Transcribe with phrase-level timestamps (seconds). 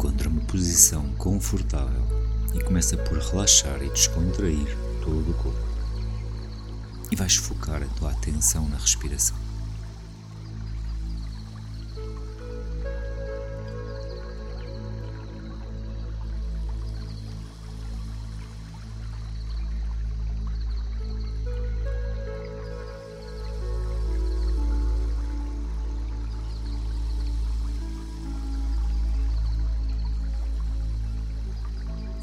[0.00, 2.02] Encontra uma posição confortável
[2.54, 5.60] e começa por relaxar e descontrair todo o corpo.
[7.12, 9.36] E vais focar a tua atenção na respiração.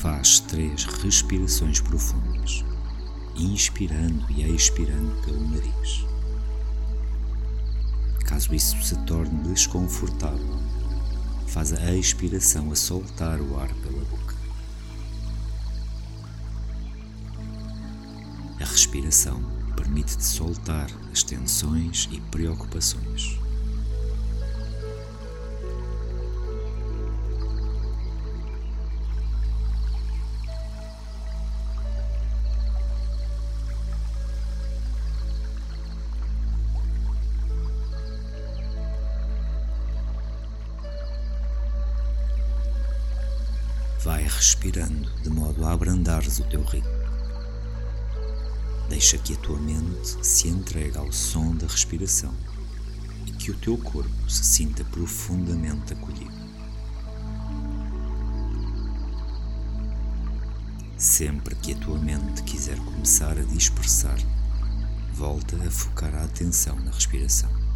[0.00, 2.64] Faz três respirações profundas,
[3.34, 6.06] inspirando e expirando pelo nariz.
[8.24, 10.56] Caso isso se torne desconfortável,
[11.48, 14.36] faz a expiração a soltar o ar pela boca.
[18.60, 19.42] A respiração
[19.74, 23.47] permite-te soltar as tensões e preocupações.
[44.28, 46.98] Respirando de modo a abrandares o teu ritmo.
[48.88, 52.34] Deixa que a tua mente se entregue ao som da respiração
[53.26, 56.38] e que o teu corpo se sinta profundamente acolhido.
[60.96, 64.18] Sempre que a tua mente quiser começar a dispersar,
[65.12, 67.67] volta a focar a atenção na respiração.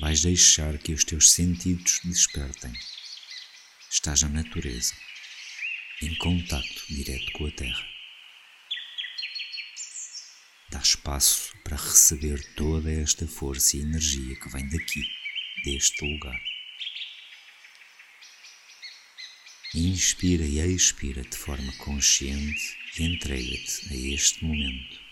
[0.00, 2.72] Vais deixar que os teus sentidos despertem.
[3.90, 4.94] Estás na natureza,
[6.02, 7.88] em contacto direto com a terra.
[10.68, 15.02] Dá espaço para receber toda esta força e energia que vem daqui,
[15.64, 16.40] deste lugar.
[19.74, 25.05] Inspira e expira de forma consciente e entrega-te a este momento.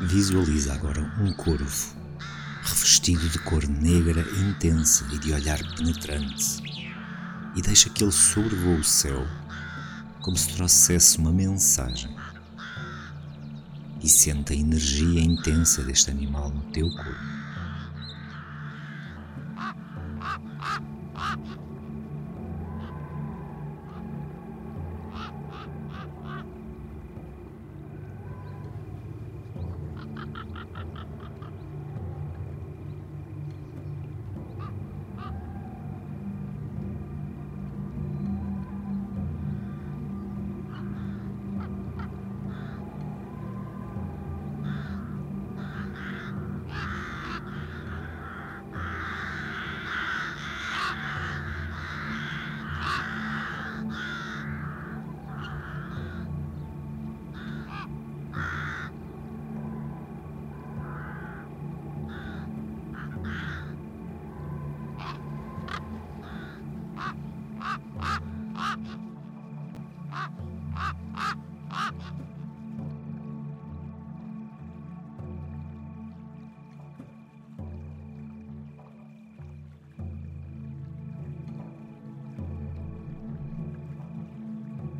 [0.00, 1.96] Visualiza agora um corvo,
[2.62, 6.62] revestido de cor negra intensa e de olhar penetrante,
[7.56, 9.26] e deixa que ele sobrevoe o céu
[10.20, 12.14] como se trouxesse uma mensagem.
[14.02, 17.45] E sente a energia intensa deste animal no teu corpo.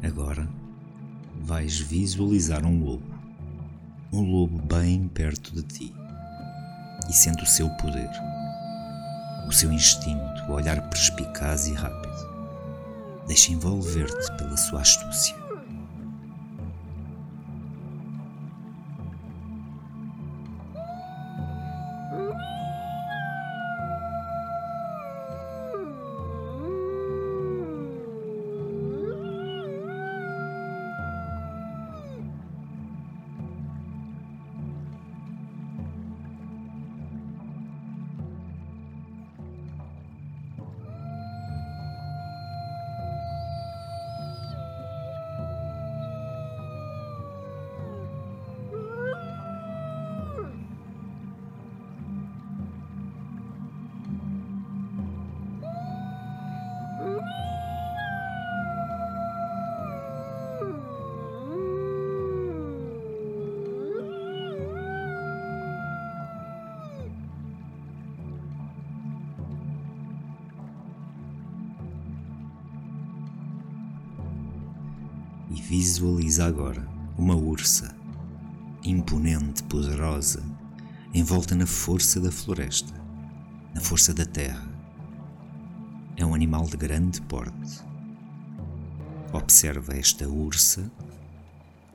[0.07, 0.49] Agora
[1.35, 3.13] vais visualizar um lobo,
[4.13, 5.95] um lobo bem perto de ti
[7.11, 8.09] e sente o seu poder,
[9.49, 13.27] o seu instinto, o olhar perspicaz e rápido.
[13.27, 15.35] Deixa envolver-te pela sua astúcia.
[75.57, 76.87] E visualiza agora
[77.17, 77.97] uma ursa,
[78.85, 80.43] imponente, poderosa,
[81.15, 82.93] envolta na força da floresta,
[83.75, 84.69] na força da terra.
[86.15, 87.81] É um animal de grande porte.
[89.33, 90.91] Observa esta ursa,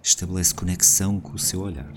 [0.01, 1.93] estabelece conexão com o seu olhar.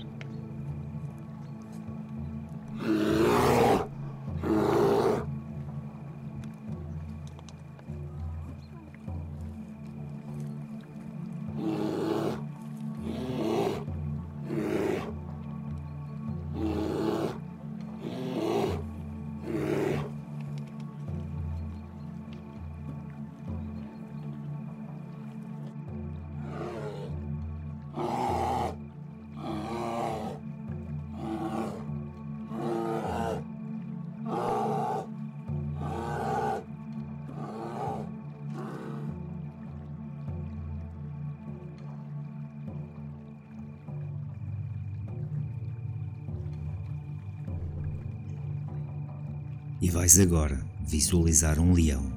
[49.85, 52.11] E vais agora visualizar um leão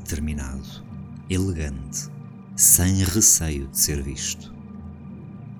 [0.00, 0.82] determinado,
[1.30, 2.10] elegante,
[2.56, 4.52] sem receio de ser visto,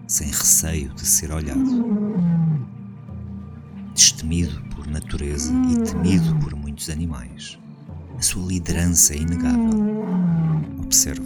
[0.08, 1.86] sem receio de ser olhado,
[3.94, 7.56] destemido por natureza e temido por muitos animais.
[8.18, 9.78] A sua liderança é inegável.
[10.82, 11.24] Observa.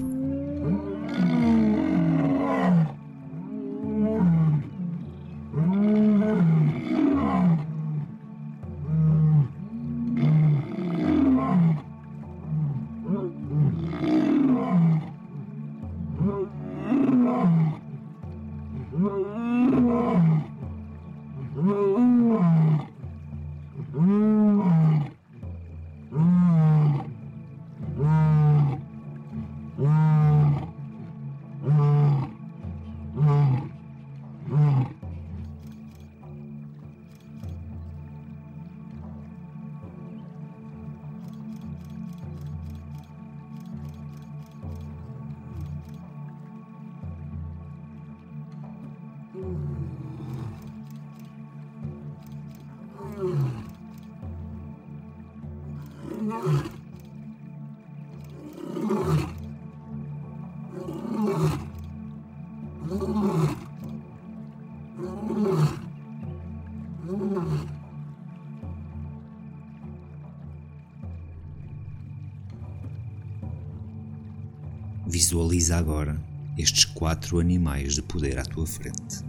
[75.10, 76.22] Visualiza agora
[76.56, 79.24] estes quatro animais de poder à tua frente: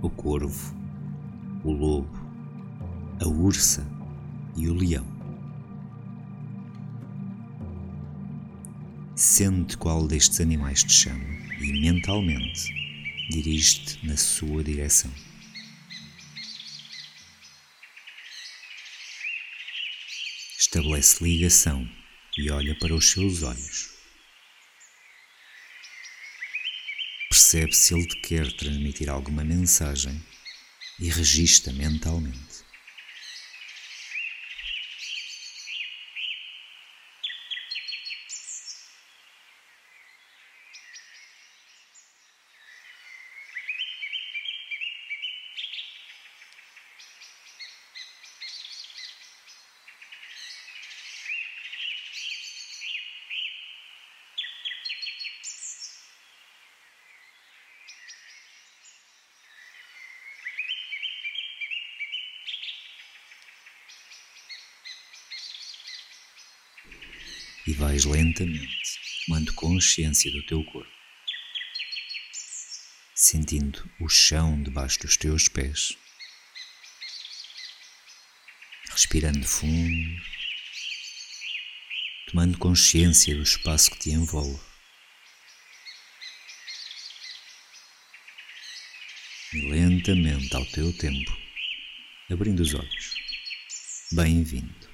[0.00, 0.74] o corvo,
[1.62, 2.18] o lobo,
[3.20, 3.86] a ursa
[4.56, 5.06] e o leão.
[9.14, 11.22] Sente qual destes animais te chama
[11.60, 12.72] e mentalmente
[13.28, 15.12] dirige-te na sua direção.
[20.58, 21.86] Estabelece ligação
[22.38, 23.97] e olha para os seus olhos.
[27.38, 30.20] Percebe se ele te quer transmitir alguma mensagem
[30.98, 32.47] e registra mentalmente.
[67.68, 70.90] E vais lentamente tomando consciência do teu corpo,
[73.14, 75.94] sentindo o chão debaixo dos teus pés,
[78.90, 80.22] respirando fundo,
[82.28, 84.66] tomando consciência do espaço que te envolve.
[89.52, 91.36] E lentamente, ao teu tempo,
[92.30, 93.14] abrindo os olhos.
[94.12, 94.87] Bem-vindo.